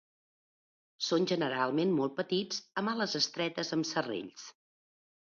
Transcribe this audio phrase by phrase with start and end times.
[1.07, 4.47] Són generalment molt petits amb ales estretes amb serrells.